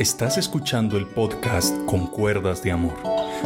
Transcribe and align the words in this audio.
Estás 0.00 0.38
escuchando 0.38 0.96
el 0.96 1.04
podcast 1.04 1.76
Con 1.84 2.06
Cuerdas 2.06 2.62
de 2.62 2.70
Amor, 2.70 2.94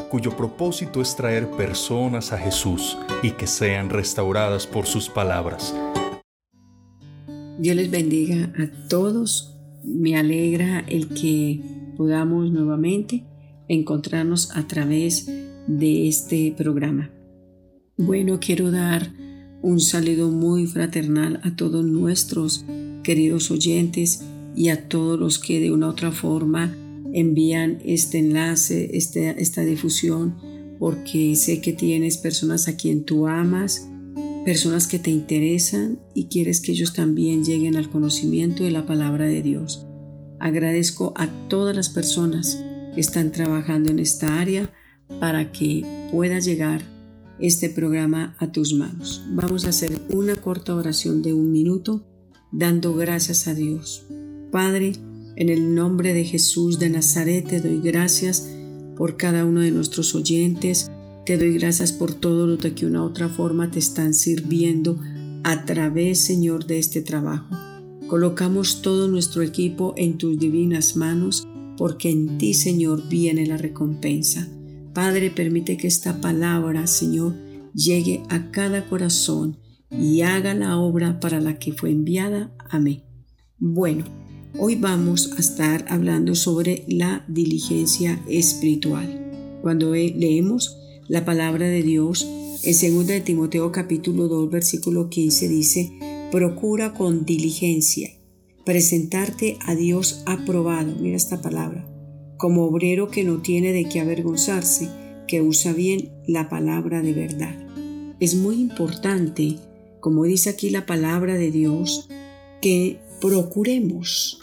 cuyo 0.08 0.36
propósito 0.36 1.02
es 1.02 1.16
traer 1.16 1.50
personas 1.50 2.32
a 2.32 2.38
Jesús 2.38 2.96
y 3.24 3.32
que 3.32 3.48
sean 3.48 3.90
restauradas 3.90 4.64
por 4.64 4.86
sus 4.86 5.08
palabras. 5.08 5.74
Dios 7.58 7.74
les 7.74 7.90
bendiga 7.90 8.52
a 8.56 8.88
todos. 8.88 9.58
Me 9.82 10.16
alegra 10.16 10.84
el 10.86 11.08
que 11.08 11.60
podamos 11.96 12.52
nuevamente 12.52 13.24
encontrarnos 13.66 14.56
a 14.56 14.68
través 14.68 15.26
de 15.66 16.06
este 16.06 16.54
programa. 16.56 17.10
Bueno, 17.96 18.38
quiero 18.38 18.70
dar 18.70 19.10
un 19.60 19.80
saludo 19.80 20.30
muy 20.30 20.68
fraternal 20.68 21.40
a 21.42 21.56
todos 21.56 21.84
nuestros 21.84 22.64
queridos 23.02 23.50
oyentes 23.50 24.22
y 24.56 24.68
a 24.68 24.88
todos 24.88 25.18
los 25.18 25.38
que 25.38 25.60
de 25.60 25.72
una 25.72 25.86
u 25.86 25.90
otra 25.90 26.12
forma 26.12 26.76
envían 27.12 27.78
este 27.84 28.18
enlace, 28.18 28.96
este, 28.96 29.40
esta 29.40 29.62
difusión, 29.62 30.36
porque 30.78 31.36
sé 31.36 31.60
que 31.60 31.72
tienes 31.72 32.18
personas 32.18 32.68
a 32.68 32.76
quien 32.76 33.04
tú 33.04 33.26
amas, 33.26 33.88
personas 34.44 34.86
que 34.86 34.98
te 34.98 35.10
interesan 35.10 36.00
y 36.12 36.26
quieres 36.26 36.60
que 36.60 36.72
ellos 36.72 36.92
también 36.92 37.44
lleguen 37.44 37.76
al 37.76 37.88
conocimiento 37.88 38.64
de 38.64 38.70
la 38.70 38.84
palabra 38.84 39.26
de 39.26 39.42
Dios. 39.42 39.86
Agradezco 40.40 41.14
a 41.16 41.28
todas 41.48 41.74
las 41.74 41.88
personas 41.88 42.62
que 42.94 43.00
están 43.00 43.32
trabajando 43.32 43.90
en 43.90 43.98
esta 43.98 44.40
área 44.40 44.70
para 45.20 45.52
que 45.52 45.84
pueda 46.10 46.40
llegar 46.40 46.82
este 47.38 47.68
programa 47.68 48.36
a 48.38 48.52
tus 48.52 48.74
manos. 48.74 49.24
Vamos 49.30 49.64
a 49.64 49.70
hacer 49.70 50.00
una 50.10 50.36
corta 50.36 50.74
oración 50.74 51.22
de 51.22 51.32
un 51.32 51.50
minuto 51.50 52.06
dando 52.52 52.94
gracias 52.94 53.48
a 53.48 53.54
Dios 53.54 54.06
Padre, 54.54 54.92
en 55.34 55.48
el 55.48 55.74
nombre 55.74 56.14
de 56.14 56.22
Jesús 56.22 56.78
de 56.78 56.88
Nazaret 56.88 57.44
te 57.44 57.60
doy 57.60 57.80
gracias 57.80 58.48
por 58.96 59.16
cada 59.16 59.44
uno 59.44 59.62
de 59.62 59.72
nuestros 59.72 60.14
oyentes. 60.14 60.92
Te 61.26 61.36
doy 61.36 61.58
gracias 61.58 61.90
por 61.90 62.14
todo 62.14 62.46
lo 62.46 62.56
que 62.58 62.86
una 62.86 63.02
otra 63.02 63.28
forma 63.28 63.72
te 63.72 63.80
están 63.80 64.14
sirviendo 64.14 64.96
a 65.42 65.64
través, 65.64 66.20
Señor, 66.20 66.66
de 66.66 66.78
este 66.78 67.02
trabajo. 67.02 67.52
Colocamos 68.06 68.80
todo 68.80 69.08
nuestro 69.08 69.42
equipo 69.42 69.92
en 69.96 70.18
tus 70.18 70.38
divinas 70.38 70.94
manos, 70.94 71.48
porque 71.76 72.12
en 72.12 72.38
ti, 72.38 72.54
Señor, 72.54 73.08
viene 73.08 73.48
la 73.48 73.56
recompensa. 73.56 74.48
Padre, 74.92 75.32
permite 75.32 75.76
que 75.76 75.88
esta 75.88 76.20
palabra, 76.20 76.86
Señor, 76.86 77.34
llegue 77.74 78.22
a 78.28 78.52
cada 78.52 78.88
corazón 78.88 79.58
y 79.90 80.20
haga 80.20 80.54
la 80.54 80.78
obra 80.78 81.18
para 81.18 81.40
la 81.40 81.58
que 81.58 81.72
fue 81.72 81.90
enviada. 81.90 82.54
Amén. 82.70 83.02
Bueno, 83.58 84.04
Hoy 84.56 84.76
vamos 84.76 85.32
a 85.36 85.40
estar 85.40 85.84
hablando 85.88 86.34
sobre 86.34 86.84
la 86.86 87.24
diligencia 87.28 88.22
espiritual. 88.28 89.58
Cuando 89.62 89.92
leemos 89.94 90.78
la 91.08 91.24
palabra 91.24 91.66
de 91.66 91.82
Dios, 91.82 92.26
en 92.62 92.94
2 92.94 93.06
de 93.06 93.20
Timoteo 93.20 93.72
capítulo 93.72 94.28
2 94.28 94.50
versículo 94.50 95.10
15 95.10 95.48
dice, 95.48 95.92
procura 96.30 96.94
con 96.94 97.24
diligencia 97.24 98.10
presentarte 98.64 99.58
a 99.66 99.74
Dios 99.74 100.22
aprobado, 100.24 100.94
mira 100.98 101.16
esta 101.16 101.42
palabra, 101.42 101.86
como 102.38 102.64
obrero 102.64 103.10
que 103.10 103.24
no 103.24 103.42
tiene 103.42 103.72
de 103.72 103.88
qué 103.88 104.00
avergonzarse, 104.00 104.88
que 105.28 105.42
usa 105.42 105.72
bien 105.72 106.10
la 106.26 106.48
palabra 106.48 107.02
de 107.02 107.12
verdad. 107.12 107.54
Es 108.20 108.34
muy 108.34 108.60
importante, 108.60 109.56
como 110.00 110.24
dice 110.24 110.50
aquí 110.50 110.70
la 110.70 110.86
palabra 110.86 111.34
de 111.34 111.50
Dios, 111.50 112.08
que 112.62 113.00
procuremos, 113.20 114.40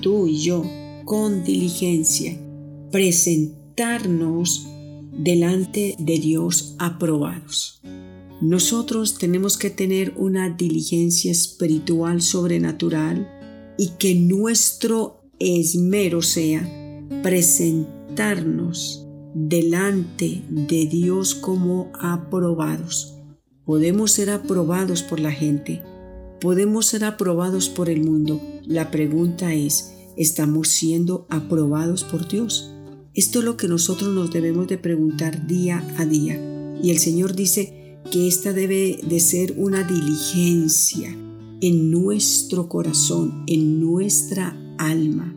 tú 0.00 0.26
y 0.26 0.38
yo, 0.38 0.64
con 1.04 1.44
diligencia, 1.44 2.38
presentarnos 2.90 4.66
delante 5.12 5.96
de 5.98 6.18
Dios 6.18 6.74
aprobados. 6.78 7.80
Nosotros 8.40 9.16
tenemos 9.18 9.56
que 9.56 9.70
tener 9.70 10.12
una 10.16 10.50
diligencia 10.50 11.32
espiritual 11.32 12.20
sobrenatural 12.20 13.30
y 13.78 13.90
que 13.98 14.14
nuestro 14.14 15.22
esmero 15.38 16.20
sea 16.22 16.68
presentarnos 17.22 19.06
delante 19.34 20.42
de 20.48 20.86
Dios 20.86 21.34
como 21.34 21.90
aprobados. 21.98 23.14
Podemos 23.64 24.12
ser 24.12 24.30
aprobados 24.30 25.02
por 25.02 25.20
la 25.20 25.32
gente, 25.32 25.82
podemos 26.40 26.86
ser 26.86 27.04
aprobados 27.04 27.68
por 27.68 27.88
el 27.88 28.02
mundo. 28.02 28.40
La 28.64 28.90
pregunta 28.90 29.54
es, 29.54 29.92
¿estamos 30.16 30.68
siendo 30.68 31.26
aprobados 31.30 32.04
por 32.04 32.28
Dios? 32.28 32.72
Esto 33.14 33.38
es 33.38 33.44
lo 33.44 33.56
que 33.56 33.68
nosotros 33.68 34.14
nos 34.14 34.30
debemos 34.30 34.68
de 34.68 34.78
preguntar 34.78 35.46
día 35.46 35.82
a 35.96 36.04
día. 36.04 36.38
Y 36.82 36.90
el 36.90 36.98
Señor 36.98 37.34
dice 37.34 38.00
que 38.10 38.28
esta 38.28 38.52
debe 38.52 39.00
de 39.08 39.20
ser 39.20 39.54
una 39.56 39.82
diligencia 39.82 41.16
en 41.60 41.90
nuestro 41.90 42.68
corazón, 42.68 43.44
en 43.46 43.80
nuestra 43.80 44.56
alma. 44.78 45.34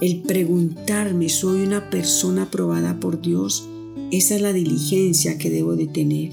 El 0.00 0.20
preguntarme, 0.22 1.28
¿soy 1.28 1.62
una 1.62 1.88
persona 1.88 2.42
aprobada 2.42 3.00
por 3.00 3.22
Dios? 3.22 3.66
Esa 4.10 4.36
es 4.36 4.42
la 4.42 4.52
diligencia 4.52 5.38
que 5.38 5.48
debo 5.50 5.76
de 5.76 5.86
tener. 5.86 6.32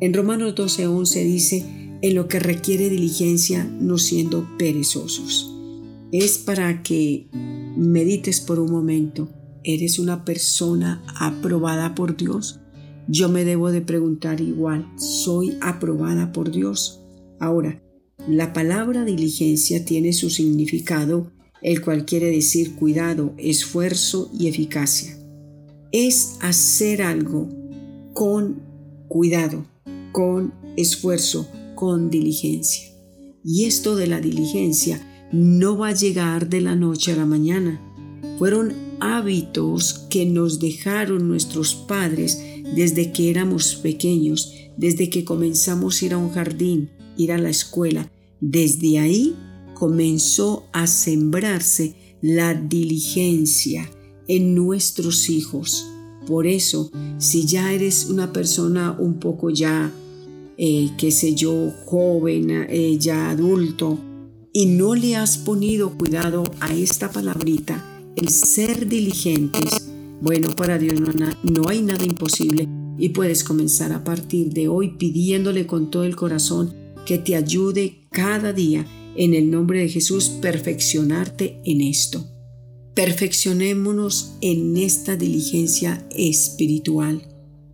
En 0.00 0.14
Romanos 0.14 0.54
12:11 0.54 1.24
dice, 1.24 1.83
en 2.04 2.14
lo 2.14 2.28
que 2.28 2.38
requiere 2.38 2.90
diligencia, 2.90 3.64
no 3.64 3.96
siendo 3.96 4.46
perezosos. 4.58 5.50
Es 6.12 6.36
para 6.36 6.82
que 6.82 7.28
medites 7.78 8.42
por 8.42 8.60
un 8.60 8.70
momento, 8.70 9.30
¿eres 9.62 9.98
una 9.98 10.22
persona 10.22 11.02
aprobada 11.18 11.94
por 11.94 12.14
Dios? 12.14 12.60
Yo 13.08 13.30
me 13.30 13.46
debo 13.46 13.72
de 13.72 13.80
preguntar 13.80 14.42
igual, 14.42 14.86
¿soy 14.98 15.56
aprobada 15.62 16.30
por 16.30 16.50
Dios? 16.50 17.00
Ahora, 17.40 17.82
la 18.28 18.52
palabra 18.52 19.06
diligencia 19.06 19.86
tiene 19.86 20.12
su 20.12 20.28
significado, 20.28 21.32
el 21.62 21.80
cual 21.80 22.04
quiere 22.04 22.26
decir 22.26 22.74
cuidado, 22.74 23.32
esfuerzo 23.38 24.30
y 24.38 24.48
eficacia. 24.48 25.16
Es 25.90 26.36
hacer 26.42 27.00
algo 27.00 27.48
con 28.12 28.60
cuidado, 29.08 29.64
con 30.12 30.52
esfuerzo, 30.76 31.48
con 31.74 32.10
diligencia. 32.10 32.88
Y 33.44 33.64
esto 33.64 33.96
de 33.96 34.06
la 34.06 34.20
diligencia 34.20 35.00
no 35.32 35.76
va 35.76 35.88
a 35.88 35.94
llegar 35.94 36.48
de 36.48 36.60
la 36.60 36.76
noche 36.76 37.12
a 37.12 37.16
la 37.16 37.26
mañana. 37.26 37.80
Fueron 38.38 38.72
hábitos 39.00 40.06
que 40.08 40.26
nos 40.26 40.60
dejaron 40.60 41.28
nuestros 41.28 41.74
padres 41.74 42.40
desde 42.74 43.12
que 43.12 43.30
éramos 43.30 43.76
pequeños, 43.76 44.52
desde 44.76 45.10
que 45.10 45.24
comenzamos 45.24 46.00
a 46.00 46.04
ir 46.06 46.14
a 46.14 46.18
un 46.18 46.30
jardín, 46.30 46.90
ir 47.16 47.32
a 47.32 47.38
la 47.38 47.50
escuela. 47.50 48.10
Desde 48.40 48.98
ahí 48.98 49.34
comenzó 49.74 50.64
a 50.72 50.86
sembrarse 50.86 51.96
la 52.22 52.54
diligencia 52.54 53.90
en 54.28 54.54
nuestros 54.54 55.28
hijos. 55.28 55.86
Por 56.26 56.46
eso, 56.46 56.90
si 57.18 57.44
ya 57.44 57.72
eres 57.72 58.06
una 58.06 58.32
persona 58.32 58.96
un 58.98 59.18
poco 59.18 59.50
ya 59.50 59.92
eh, 60.56 60.90
qué 60.98 61.10
sé 61.10 61.34
yo, 61.34 61.72
joven, 61.86 62.66
eh, 62.68 62.96
ya 62.98 63.30
adulto, 63.30 63.98
y 64.52 64.66
no 64.66 64.94
le 64.94 65.16
has 65.16 65.38
ponido 65.38 65.96
cuidado 65.98 66.44
a 66.60 66.72
esta 66.72 67.10
palabrita, 67.10 67.84
el 68.16 68.28
ser 68.28 68.88
diligentes, 68.88 69.90
bueno, 70.20 70.50
para 70.56 70.78
Dios 70.78 71.00
no, 71.00 71.12
no 71.42 71.68
hay 71.68 71.82
nada 71.82 72.04
imposible 72.04 72.68
y 72.98 73.08
puedes 73.10 73.42
comenzar 73.42 73.92
a 73.92 74.04
partir 74.04 74.52
de 74.52 74.68
hoy 74.68 74.96
pidiéndole 74.96 75.66
con 75.66 75.90
todo 75.90 76.04
el 76.04 76.16
corazón 76.16 76.74
que 77.04 77.18
te 77.18 77.36
ayude 77.36 78.06
cada 78.10 78.52
día 78.52 78.86
en 79.16 79.34
el 79.34 79.50
nombre 79.50 79.80
de 79.80 79.88
Jesús 79.88 80.28
perfeccionarte 80.40 81.60
en 81.64 81.80
esto. 81.80 82.24
Perfeccionémonos 82.94 84.36
en 84.40 84.76
esta 84.76 85.16
diligencia 85.16 86.06
espiritual, 86.10 87.22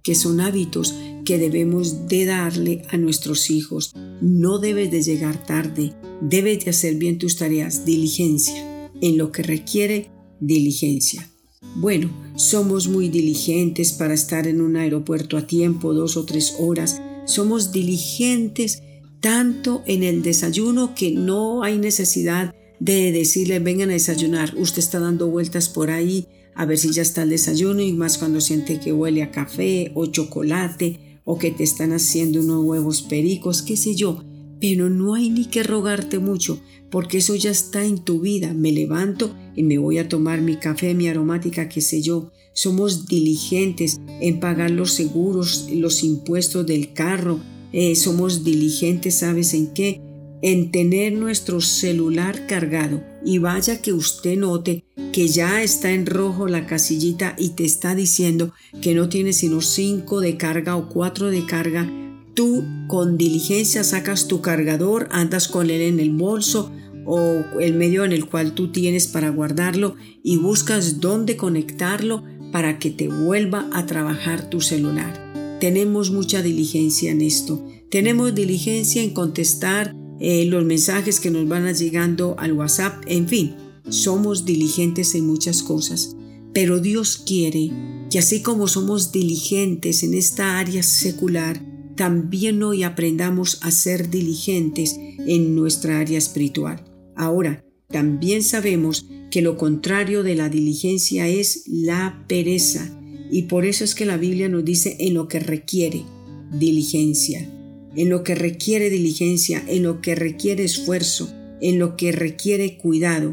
que 0.03 0.15
son 0.15 0.41
hábitos 0.41 0.95
que 1.31 1.39
debemos 1.39 2.09
de 2.09 2.25
darle 2.25 2.83
a 2.91 2.97
nuestros 2.97 3.51
hijos. 3.51 3.93
No 4.21 4.59
debes 4.59 4.91
de 4.91 5.01
llegar 5.01 5.47
tarde, 5.47 5.93
debes 6.21 6.65
de 6.65 6.71
hacer 6.73 6.97
bien 6.97 7.19
tus 7.19 7.37
tareas, 7.37 7.85
diligencia, 7.85 8.91
en 9.01 9.17
lo 9.17 9.31
que 9.31 9.45
requiere 9.45 10.11
diligencia. 10.41 11.31
Bueno, 11.77 12.11
somos 12.35 12.89
muy 12.89 13.11
diligentes 13.11 13.93
para 13.93 14.13
estar 14.13 14.49
en 14.49 14.61
un 14.61 14.75
aeropuerto 14.75 15.37
a 15.37 15.47
tiempo, 15.47 15.95
dos 15.95 16.17
o 16.17 16.25
tres 16.25 16.57
horas. 16.59 17.01
Somos 17.27 17.71
diligentes 17.71 18.83
tanto 19.21 19.85
en 19.87 20.03
el 20.03 20.23
desayuno 20.23 20.97
que 20.97 21.13
no 21.13 21.63
hay 21.63 21.79
necesidad 21.79 22.53
de 22.81 23.13
decirle 23.13 23.61
vengan 23.61 23.91
a 23.91 23.93
desayunar. 23.93 24.57
Usted 24.57 24.81
está 24.81 24.99
dando 24.99 25.29
vueltas 25.29 25.69
por 25.69 25.93
ahí 25.93 26.27
a 26.57 26.65
ver 26.65 26.77
si 26.77 26.91
ya 26.91 27.03
está 27.03 27.23
el 27.23 27.31
desayuno 27.31 27.83
y 27.83 27.93
más 27.93 28.19
cuando 28.19 28.41
siente 28.41 28.81
que 28.81 28.93
huele 28.93 29.23
a 29.23 29.31
café 29.31 29.93
o 29.95 30.07
chocolate 30.07 31.10
o 31.25 31.39
que 31.39 31.51
te 31.51 31.63
están 31.63 31.93
haciendo 31.93 32.41
unos 32.41 32.65
huevos 32.65 33.03
pericos, 33.03 33.63
qué 33.63 33.77
sé 33.77 33.95
yo. 33.95 34.25
pero 34.61 34.91
no 34.91 35.15
hay 35.15 35.31
ni 35.31 35.47
que 35.47 35.63
rogarte 35.63 36.19
mucho, 36.19 36.61
porque 36.91 37.19
eso 37.19 37.35
ya 37.35 37.51
está 37.51 37.83
en 37.85 37.99
tu 37.99 38.21
vida. 38.21 38.53
Me 38.53 38.73
levanto 38.73 39.35
y 39.57 39.63
me 39.63 39.79
voy 39.79 39.97
a 39.97 40.09
tomar 40.09 40.43
mi 40.43 40.57
café, 40.57 40.95
mi 40.95 41.09
aromática, 41.09 41.69
qué 41.69 41.81
sé 41.81 42.03
yo. 42.03 42.31
Somos 42.53 43.07
diligentes 43.07 43.99
en 44.21 44.39
pagar 44.39 44.71
los 44.71 44.93
seguros, 44.93 45.69
los 45.73 46.03
impuestos 46.03 46.67
del 46.67 46.93
carro. 46.93 47.41
Eh, 47.73 47.95
somos 47.95 48.45
diligentes, 48.45 49.15
¿sabes 49.15 49.55
en 49.55 49.69
qué? 49.73 50.03
En 50.43 50.71
tener 50.71 51.15
nuestro 51.15 51.63
celular 51.63 52.47
cargado. 52.47 53.03
Y 53.25 53.39
vaya 53.39 53.83
que 53.83 53.93
usted 53.93 54.37
note 54.37 54.85
que 55.13 55.29
ya 55.29 55.63
está 55.63 55.91
en 55.91 56.07
rojo 56.07 56.49
la 56.49 56.67
casillita 56.67 57.35
y 57.39 57.51
te 57.51 57.65
está 57.65 57.95
diciendo 57.95 58.53
que 58.81 58.95
no 58.95 59.09
tiene 59.09 59.33
sino 59.33 59.61
cinco 59.61 60.21
de 60.21 60.37
carga 60.37 60.77
o 60.77 60.89
cuatro 60.89 61.31
de 61.31 61.45
carga 61.45 61.91
tú 62.35 62.65
con 62.89 63.19
diligencia 63.19 63.85
sacas 63.85 64.27
tu 64.27 64.41
cargador, 64.41 65.09
andas 65.11 65.47
con 65.49 65.69
él 65.71 65.83
en 65.83 66.01
el 66.01 66.11
bolso 66.11 66.73
o 67.05 67.45
el 67.61 67.75
medio 67.75 68.05
en 68.05 68.13
el 68.13 68.27
cual 68.27 68.53
tú 68.53 68.73
tienes 68.73 69.07
para 69.07 69.31
guardarlo 69.31 69.97
y 70.23 70.37
buscas 70.37 71.01
dónde 71.01 71.37
conectarlo 71.37 72.25
para 72.53 72.79
que 72.79 72.91
te 72.91 73.09
vuelva 73.09 73.69
a 73.73 73.87
trabajar 73.87 74.49
tu 74.49 74.61
celular. 74.61 75.59
Tenemos 75.61 76.11
mucha 76.11 76.43
diligencia 76.43 77.11
en 77.11 77.21
esto. 77.21 77.63
Tenemos 77.91 78.35
diligencia 78.35 79.03
en 79.03 79.11
contestar 79.11 79.95
eh, 80.21 80.45
los 80.45 80.65
mensajes 80.65 81.19
que 81.19 81.31
nos 81.31 81.49
van 81.49 81.73
llegando 81.73 82.37
al 82.39 82.53
WhatsApp. 82.53 83.03
En 83.07 83.27
fin, 83.27 83.55
somos 83.89 84.45
diligentes 84.45 85.15
en 85.15 85.27
muchas 85.27 85.63
cosas. 85.63 86.15
Pero 86.53 86.81
Dios 86.81 87.23
quiere 87.27 87.71
que 88.11 88.19
así 88.19 88.43
como 88.43 88.69
somos 88.69 89.13
diligentes 89.13 90.03
en 90.03 90.15
esta 90.15 90.59
área 90.59 90.83
secular, 90.83 91.63
también 91.97 92.63
hoy 92.63 92.83
aprendamos 92.83 93.59
a 93.63 93.71
ser 93.71 94.11
diligentes 94.11 94.97
en 94.99 95.55
nuestra 95.55 95.99
área 96.01 96.19
espiritual. 96.19 96.85
Ahora, 97.15 97.65
también 97.89 98.43
sabemos 98.43 99.07
que 99.31 99.43
lo 99.43 99.57
contrario 99.57 100.23
de 100.23 100.35
la 100.35 100.49
diligencia 100.49 101.29
es 101.29 101.65
la 101.67 102.25
pereza, 102.27 102.91
y 103.31 103.43
por 103.43 103.65
eso 103.65 103.85
es 103.85 103.95
que 103.95 104.07
la 104.07 104.17
Biblia 104.17 104.49
nos 104.49 104.65
dice 104.65 104.97
en 104.99 105.15
lo 105.15 105.29
que 105.29 105.39
requiere 105.39 106.05
diligencia, 106.53 107.49
en 107.95 108.09
lo 108.09 108.23
que 108.23 108.35
requiere 108.35 108.91
diligencia, 108.91 109.63
en 109.67 109.83
lo 109.83 110.01
que 110.01 110.15
requiere 110.15 110.65
esfuerzo, 110.65 111.33
en 111.61 111.79
lo 111.79 111.97
que 111.97 112.13
requiere 112.13 112.77
cuidado. 112.79 113.33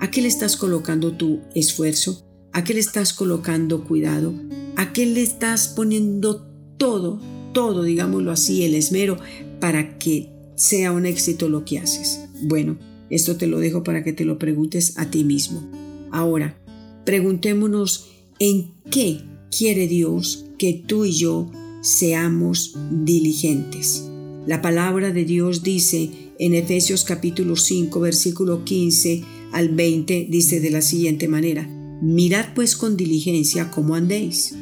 ¿A 0.00 0.10
qué 0.10 0.22
le 0.22 0.28
estás 0.28 0.56
colocando 0.56 1.16
tu 1.16 1.40
esfuerzo? 1.54 2.26
¿A 2.52 2.64
qué 2.64 2.74
le 2.74 2.80
estás 2.80 3.12
colocando 3.12 3.84
cuidado? 3.84 4.34
¿A 4.76 4.92
qué 4.92 5.06
le 5.06 5.22
estás 5.22 5.68
poniendo 5.68 6.46
todo 6.78 7.20
todo, 7.52 7.82
digámoslo 7.82 8.30
así, 8.30 8.64
el 8.64 8.74
esmero 8.74 9.18
para 9.60 9.98
que 9.98 10.30
sea 10.54 10.92
un 10.92 11.06
éxito 11.06 11.48
lo 11.48 11.64
que 11.64 11.78
haces. 11.78 12.20
Bueno, 12.42 12.78
esto 13.08 13.36
te 13.36 13.46
lo 13.46 13.58
dejo 13.58 13.82
para 13.82 14.04
que 14.04 14.12
te 14.12 14.24
lo 14.24 14.38
preguntes 14.38 14.98
a 14.98 15.10
ti 15.10 15.24
mismo. 15.24 15.68
Ahora, 16.10 16.60
preguntémonos 17.04 18.10
en 18.38 18.74
qué 18.90 19.22
quiere 19.56 19.88
Dios 19.88 20.46
que 20.58 20.82
tú 20.86 21.04
y 21.04 21.12
yo 21.12 21.50
seamos 21.80 22.76
diligentes. 22.90 24.04
La 24.46 24.62
palabra 24.62 25.12
de 25.12 25.24
Dios 25.24 25.62
dice 25.62 26.10
en 26.38 26.54
Efesios 26.54 27.04
capítulo 27.04 27.56
5 27.56 28.00
versículo 28.00 28.64
15 28.64 29.22
al 29.52 29.68
20 29.68 30.28
dice 30.30 30.60
de 30.60 30.70
la 30.70 30.82
siguiente 30.82 31.28
manera, 31.28 31.68
mirad 32.02 32.46
pues 32.54 32.76
con 32.76 32.96
diligencia 32.96 33.70
cómo 33.70 33.94
andéis 33.94 34.54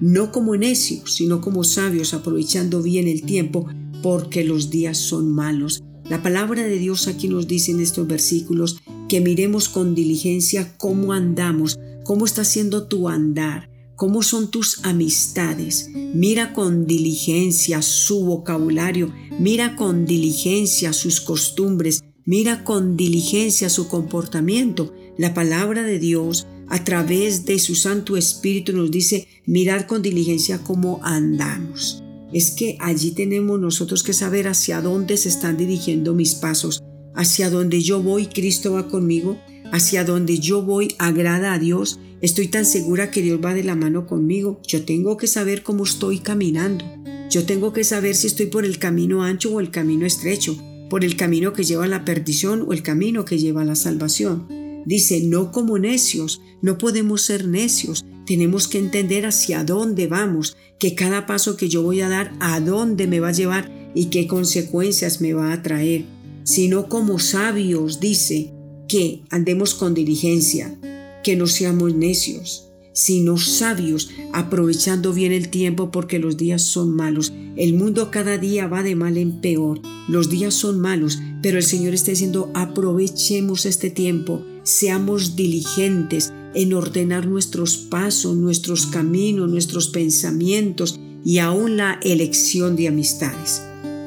no 0.00 0.32
como 0.32 0.56
necios, 0.56 1.14
sino 1.14 1.40
como 1.40 1.64
sabios, 1.64 2.14
aprovechando 2.14 2.82
bien 2.82 3.08
el 3.08 3.22
tiempo, 3.22 3.66
porque 4.02 4.44
los 4.44 4.70
días 4.70 4.98
son 4.98 5.32
malos. 5.32 5.82
La 6.08 6.22
palabra 6.22 6.62
de 6.62 6.78
Dios 6.78 7.08
aquí 7.08 7.28
nos 7.28 7.46
dice 7.46 7.72
en 7.72 7.80
estos 7.80 8.06
versículos 8.06 8.80
que 9.08 9.20
miremos 9.20 9.68
con 9.68 9.94
diligencia 9.94 10.74
cómo 10.76 11.12
andamos, 11.12 11.78
cómo 12.04 12.26
está 12.26 12.44
siendo 12.44 12.86
tu 12.86 13.08
andar, 13.08 13.70
cómo 13.96 14.22
son 14.22 14.50
tus 14.50 14.84
amistades. 14.84 15.90
Mira 15.94 16.52
con 16.52 16.86
diligencia 16.86 17.82
su 17.82 18.24
vocabulario, 18.24 19.12
mira 19.38 19.76
con 19.76 20.06
diligencia 20.06 20.92
sus 20.92 21.20
costumbres, 21.20 22.02
mira 22.24 22.64
con 22.64 22.96
diligencia 22.96 23.68
su 23.68 23.88
comportamiento. 23.88 24.92
La 25.16 25.34
palabra 25.34 25.82
de 25.82 25.98
Dios 25.98 26.46
a 26.68 26.82
través 26.84 27.44
de 27.44 27.58
su 27.58 27.74
Santo 27.74 28.16
Espíritu 28.16 28.72
nos 28.72 28.90
dice, 28.90 29.28
mirar 29.46 29.86
con 29.86 30.02
diligencia 30.02 30.58
cómo 30.58 31.00
andamos. 31.02 32.02
Es 32.32 32.50
que 32.50 32.76
allí 32.80 33.12
tenemos 33.12 33.60
nosotros 33.60 34.02
que 34.02 34.12
saber 34.12 34.48
hacia 34.48 34.80
dónde 34.80 35.16
se 35.16 35.28
están 35.28 35.56
dirigiendo 35.56 36.14
mis 36.14 36.34
pasos, 36.34 36.82
hacia 37.14 37.50
dónde 37.50 37.80
yo 37.80 38.02
voy, 38.02 38.26
Cristo 38.26 38.72
va 38.72 38.88
conmigo, 38.88 39.38
hacia 39.72 40.04
dónde 40.04 40.38
yo 40.38 40.62
voy, 40.62 40.94
agrada 40.98 41.52
a 41.52 41.58
Dios, 41.58 42.00
estoy 42.24 42.48
tan 42.48 42.64
segura 42.64 43.10
que 43.10 43.20
Dios 43.20 43.38
va 43.44 43.52
de 43.52 43.64
la 43.64 43.74
mano 43.74 44.06
conmigo, 44.06 44.60
yo 44.66 44.84
tengo 44.84 45.16
que 45.18 45.26
saber 45.26 45.62
cómo 45.62 45.84
estoy 45.84 46.20
caminando, 46.20 46.84
yo 47.28 47.44
tengo 47.44 47.72
que 47.74 47.84
saber 47.84 48.14
si 48.14 48.28
estoy 48.28 48.46
por 48.46 48.64
el 48.64 48.78
camino 48.78 49.22
ancho 49.22 49.52
o 49.52 49.60
el 49.60 49.70
camino 49.70 50.06
estrecho, 50.06 50.56
por 50.88 51.04
el 51.04 51.16
camino 51.16 51.52
que 51.52 51.64
lleva 51.64 51.84
a 51.84 51.88
la 51.88 52.04
perdición 52.04 52.64
o 52.66 52.72
el 52.72 52.82
camino 52.82 53.24
que 53.26 53.38
lleva 53.38 53.62
a 53.62 53.66
la 53.66 53.74
salvación. 53.74 54.46
Dice, 54.86 55.20
no 55.22 55.52
como 55.52 55.78
necios, 55.78 56.40
no 56.62 56.78
podemos 56.78 57.22
ser 57.22 57.46
necios, 57.46 58.04
tenemos 58.26 58.68
que 58.68 58.78
entender 58.78 59.26
hacia 59.26 59.64
dónde 59.64 60.06
vamos, 60.06 60.56
que 60.78 60.94
cada 60.94 61.26
paso 61.26 61.58
que 61.58 61.68
yo 61.68 61.82
voy 61.82 62.00
a 62.00 62.08
dar, 62.08 62.32
a 62.40 62.58
dónde 62.60 63.06
me 63.06 63.20
va 63.20 63.28
a 63.28 63.32
llevar 63.32 63.70
y 63.94 64.06
qué 64.06 64.26
consecuencias 64.26 65.20
me 65.20 65.34
va 65.34 65.52
a 65.52 65.62
traer, 65.62 66.04
sino 66.44 66.88
como 66.88 67.18
sabios, 67.18 68.00
dice, 68.00 68.54
que 68.88 69.24
andemos 69.30 69.74
con 69.74 69.94
diligencia, 69.94 70.78
que 71.24 71.34
no 71.34 71.48
seamos 71.48 71.94
necios, 71.94 72.70
sino 72.92 73.36
sabios, 73.38 74.10
aprovechando 74.32 75.12
bien 75.12 75.32
el 75.32 75.48
tiempo 75.48 75.90
porque 75.90 76.20
los 76.20 76.36
días 76.36 76.62
son 76.62 76.94
malos. 76.94 77.32
El 77.56 77.74
mundo 77.74 78.10
cada 78.12 78.38
día 78.38 78.68
va 78.68 78.84
de 78.84 78.94
mal 78.94 79.16
en 79.16 79.40
peor, 79.40 79.80
los 80.08 80.30
días 80.30 80.54
son 80.54 80.78
malos, 80.78 81.18
pero 81.42 81.58
el 81.58 81.64
Señor 81.64 81.94
está 81.94 82.12
diciendo 82.12 82.50
aprovechemos 82.54 83.66
este 83.66 83.90
tiempo, 83.90 84.42
seamos 84.62 85.34
diligentes 85.34 86.32
en 86.54 86.72
ordenar 86.72 87.26
nuestros 87.26 87.76
pasos, 87.76 88.36
nuestros 88.36 88.86
caminos, 88.86 89.50
nuestros 89.50 89.88
pensamientos 89.88 91.00
y 91.24 91.38
aún 91.38 91.76
la 91.76 91.98
elección 92.02 92.76
de 92.76 92.88
amistades. 92.88 93.62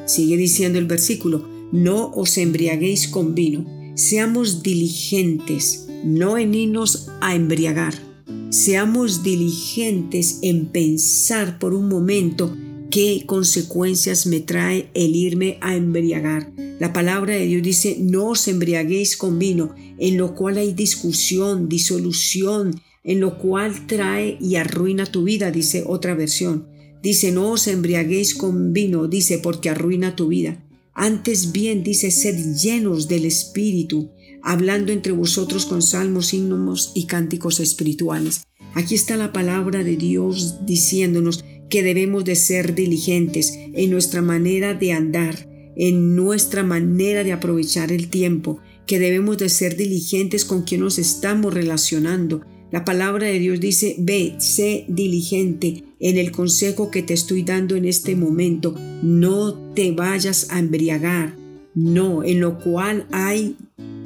Sigue 0.05 0.37
diciendo 0.37 0.79
el 0.79 0.85
versículo, 0.85 1.45
no 1.73 2.11
os 2.11 2.37
embriaguéis 2.37 3.09
con 3.09 3.35
vino, 3.35 3.65
seamos 3.95 4.63
diligentes, 4.63 5.87
no 6.04 6.38
en 6.38 6.54
irnos 6.54 7.08
a 7.22 7.36
embriagar 7.36 8.08
Seamos 8.50 9.24
diligentes 9.24 10.39
en 10.42 10.68
pensar 10.68 11.60
por 11.60 11.74
un 11.74 11.89
momento 11.89 12.56
qué 12.89 13.24
consecuencias 13.25 14.25
me 14.25 14.39
trae 14.39 14.89
el 14.94 15.18
irme 15.18 15.58
a 15.60 15.75
embriagar. 15.75 16.54
La 16.80 16.94
palabra 16.94 17.34
de 17.36 17.46
Dios 17.46 17.62
dice, 17.62 17.98
no 18.00 18.30
os 18.30 18.48
embriaguéis 18.48 19.18
con 19.18 19.38
vino, 19.38 19.75
en 19.98 20.18
lo 20.18 20.34
cual 20.34 20.58
hay 20.58 20.72
discusión, 20.72 21.68
disolución, 21.68 22.80
en 23.04 23.20
lo 23.20 23.38
cual 23.38 23.86
trae 23.86 24.38
y 24.39 24.56
arruina 24.56 25.06
tu 25.06 25.24
vida, 25.24 25.51
dice 25.51 25.84
otra 25.86 26.16
versión. 26.16 26.68
Dice, 27.04 27.34
no 27.34 27.51
os 27.51 27.68
embriaguéis 27.68 28.34
con 28.34 28.72
vino, 28.72 29.08
dice, 29.08 29.39
porque 29.39 29.70
arruina 29.70 30.16
tu 30.16 30.30
vida. 30.30 30.63
Antes 30.94 31.51
bien, 31.51 31.84
dice, 31.84 32.12
sed 32.12 32.56
llenos 32.56 33.10
del 33.10 33.25
Espíritu, 33.25 34.10
hablando 34.44 34.91
entre 34.91 35.12
vosotros 35.12 35.65
con 35.65 35.82
salmos, 35.82 36.34
himnos 36.34 36.91
y 36.96 37.06
cánticos 37.06 37.60
espirituales. 37.60 38.44
Aquí 38.74 38.96
está 38.96 39.17
la 39.17 39.34
palabra 39.34 39.84
de 39.84 39.98
Dios 39.98 40.65
diciéndonos 40.65 41.44
que 41.70 41.84
debemos 41.84 42.25
de 42.25 42.36
ser 42.36 42.75
diligentes 42.75 43.53
en 43.74 43.91
nuestra 43.91 44.22
manera 44.22 44.74
de 44.74 44.94
andar, 44.94 45.50
en 45.75 46.15
nuestra 46.15 46.63
manera 46.63 47.24
de 47.24 47.34
aprovechar 47.34 47.91
el 47.91 48.10
tiempo, 48.10 48.60
que 48.86 49.00
debemos 49.00 49.38
de 49.38 49.50
ser 49.50 49.75
diligentes 49.75 50.46
con 50.46 50.63
quien 50.63 50.82
nos 50.82 50.98
estamos 50.98 51.53
relacionando. 51.53 52.41
La 52.72 52.84
palabra 52.86 53.27
de 53.27 53.39
Dios 53.39 53.60
dice, 53.60 53.96
ve, 54.00 54.36
sé 54.39 54.86
diligente 54.88 55.84
en 56.00 56.17
el 56.17 56.32
consejo 56.32 56.91
que 56.91 57.01
te 57.01 57.13
estoy 57.13 57.44
dando 57.44 57.75
en 57.75 57.86
este 57.86 58.15
momento. 58.15 58.75
No 59.01 59.53
te 59.74 59.91
vayas 59.91 60.48
a 60.51 60.60
embriagar. 60.60 61.36
No, 61.75 62.24
en 62.24 62.41
lo 62.41 62.60
cual 62.60 63.08
hay 63.12 63.56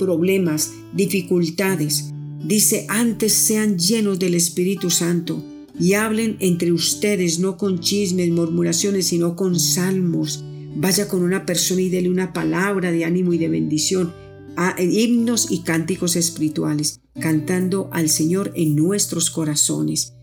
problemas, 0.01 0.71
dificultades. 0.93 2.11
Dice, 2.43 2.87
antes 2.89 3.33
sean 3.33 3.77
llenos 3.77 4.17
del 4.17 4.33
Espíritu 4.33 4.89
Santo 4.89 5.45
y 5.79 5.93
hablen 5.93 6.37
entre 6.39 6.71
ustedes 6.71 7.37
no 7.37 7.55
con 7.55 7.79
chismes, 7.79 8.31
murmuraciones, 8.31 9.07
sino 9.07 9.35
con 9.35 9.59
salmos. 9.59 10.43
Vaya 10.75 11.07
con 11.07 11.21
una 11.21 11.45
persona 11.45 11.81
y 11.81 11.89
dele 11.89 12.09
una 12.09 12.33
palabra 12.33 12.91
de 12.91 13.05
ánimo 13.05 13.33
y 13.33 13.37
de 13.37 13.49
bendición, 13.49 14.11
himnos 14.79 15.51
y 15.51 15.61
cánticos 15.61 16.15
espirituales, 16.15 16.99
cantando 17.19 17.89
al 17.91 18.09
Señor 18.09 18.51
en 18.55 18.75
nuestros 18.75 19.29
corazones. 19.29 20.13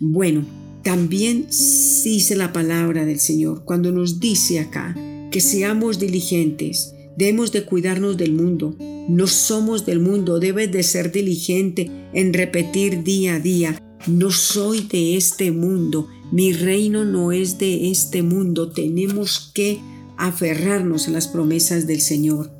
Bueno, 0.00 0.46
también 0.82 1.46
dice 1.48 2.36
la 2.36 2.54
palabra 2.54 3.04
del 3.04 3.20
Señor 3.20 3.64
cuando 3.64 3.92
nos 3.92 4.18
dice 4.18 4.60
acá, 4.60 4.96
que 5.30 5.40
seamos 5.42 5.98
diligentes. 5.98 6.94
Debemos 7.16 7.50
de 7.52 7.64
cuidarnos 7.64 8.16
del 8.16 8.32
mundo. 8.32 8.76
No 9.08 9.26
somos 9.26 9.86
del 9.86 10.00
mundo. 10.00 10.38
Debes 10.38 10.70
de 10.70 10.82
ser 10.82 11.12
diligente 11.12 11.90
en 12.12 12.34
repetir 12.34 13.02
día 13.04 13.36
a 13.36 13.40
día. 13.40 13.82
No 14.06 14.30
soy 14.30 14.80
de 14.82 15.16
este 15.16 15.50
mundo. 15.50 16.08
Mi 16.30 16.52
reino 16.52 17.04
no 17.04 17.32
es 17.32 17.58
de 17.58 17.90
este 17.90 18.22
mundo. 18.22 18.70
Tenemos 18.70 19.50
que 19.54 19.80
aferrarnos 20.18 21.08
a 21.08 21.12
las 21.12 21.28
promesas 21.28 21.86
del 21.86 22.00
Señor. 22.00 22.52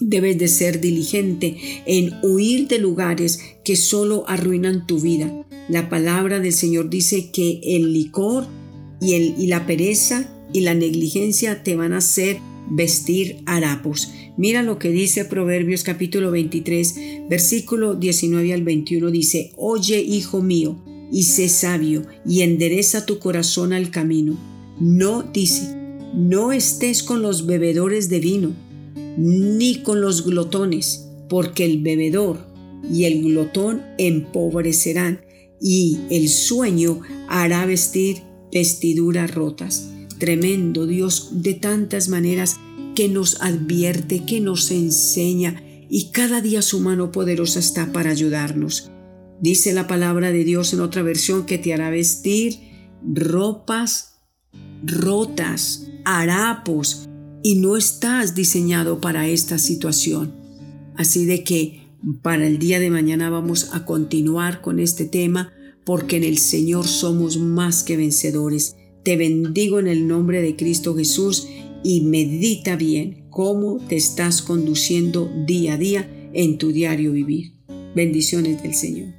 Debes 0.00 0.38
de 0.38 0.46
ser 0.46 0.80
diligente 0.80 1.56
en 1.86 2.14
huir 2.22 2.68
de 2.68 2.78
lugares 2.78 3.40
que 3.64 3.74
solo 3.74 4.24
arruinan 4.28 4.86
tu 4.86 5.00
vida. 5.00 5.44
La 5.68 5.88
palabra 5.88 6.38
del 6.38 6.52
Señor 6.52 6.88
dice 6.88 7.30
que 7.32 7.60
el 7.64 7.92
licor 7.92 8.46
y, 9.00 9.14
el, 9.14 9.34
y 9.38 9.48
la 9.48 9.66
pereza 9.66 10.32
y 10.52 10.60
la 10.60 10.74
negligencia 10.74 11.64
te 11.64 11.74
van 11.74 11.92
a 11.92 11.98
hacer 11.98 12.38
vestir 12.70 13.42
harapos. 13.46 14.12
Mira 14.36 14.62
lo 14.62 14.78
que 14.78 14.90
dice 14.90 15.24
Proverbios 15.24 15.82
capítulo 15.82 16.30
23, 16.30 17.28
versículo 17.28 17.94
19 17.94 18.52
al 18.52 18.62
21 18.62 19.10
dice, 19.10 19.52
Oye, 19.56 20.00
hijo 20.00 20.42
mío, 20.42 20.76
y 21.10 21.24
sé 21.24 21.48
sabio, 21.48 22.02
y 22.26 22.42
endereza 22.42 23.06
tu 23.06 23.18
corazón 23.18 23.72
al 23.72 23.90
camino. 23.90 24.38
No, 24.80 25.22
dice, 25.22 25.74
no 26.14 26.52
estés 26.52 27.02
con 27.02 27.22
los 27.22 27.46
bebedores 27.46 28.08
de 28.08 28.20
vino, 28.20 28.52
ni 29.16 29.82
con 29.82 30.00
los 30.00 30.24
glotones, 30.24 31.08
porque 31.28 31.64
el 31.64 31.82
bebedor 31.82 32.46
y 32.92 33.04
el 33.04 33.22
glotón 33.22 33.82
empobrecerán, 33.98 35.20
y 35.60 35.98
el 36.10 36.28
sueño 36.28 37.00
hará 37.28 37.66
vestir 37.66 38.22
vestiduras 38.52 39.34
rotas. 39.34 39.87
Tremendo 40.18 40.86
Dios 40.86 41.42
de 41.42 41.54
tantas 41.54 42.08
maneras 42.08 42.56
que 42.94 43.08
nos 43.08 43.40
advierte, 43.40 44.24
que 44.24 44.40
nos 44.40 44.70
enseña 44.70 45.62
y 45.88 46.10
cada 46.10 46.40
día 46.40 46.62
su 46.62 46.80
mano 46.80 47.12
poderosa 47.12 47.60
está 47.60 47.92
para 47.92 48.10
ayudarnos. 48.10 48.90
Dice 49.40 49.72
la 49.72 49.86
palabra 49.86 50.32
de 50.32 50.44
Dios 50.44 50.72
en 50.72 50.80
otra 50.80 51.02
versión 51.02 51.46
que 51.46 51.58
te 51.58 51.72
hará 51.72 51.90
vestir 51.90 52.58
ropas 53.02 54.18
rotas, 54.82 55.86
harapos, 56.04 57.08
y 57.42 57.56
no 57.56 57.76
estás 57.76 58.34
diseñado 58.34 59.00
para 59.00 59.28
esta 59.28 59.58
situación. 59.58 60.34
Así 60.96 61.24
de 61.24 61.44
que 61.44 61.88
para 62.22 62.46
el 62.46 62.58
día 62.58 62.80
de 62.80 62.90
mañana 62.90 63.30
vamos 63.30 63.70
a 63.72 63.84
continuar 63.84 64.60
con 64.60 64.80
este 64.80 65.04
tema 65.04 65.52
porque 65.84 66.16
en 66.16 66.24
el 66.24 66.38
Señor 66.38 66.86
somos 66.86 67.38
más 67.38 67.82
que 67.82 67.96
vencedores. 67.96 68.76
Te 69.02 69.16
bendigo 69.16 69.78
en 69.78 69.88
el 69.88 70.06
nombre 70.06 70.42
de 70.42 70.56
Cristo 70.56 70.94
Jesús 70.94 71.48
y 71.82 72.02
medita 72.02 72.76
bien 72.76 73.24
cómo 73.30 73.78
te 73.88 73.96
estás 73.96 74.42
conduciendo 74.42 75.30
día 75.46 75.74
a 75.74 75.78
día 75.78 76.30
en 76.32 76.58
tu 76.58 76.72
diario 76.72 77.12
vivir. 77.12 77.52
Bendiciones 77.94 78.62
del 78.62 78.74
Señor. 78.74 79.17